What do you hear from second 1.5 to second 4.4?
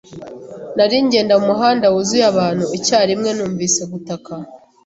muhanda wuzuye abantu, icyarimwe numvise gutaka.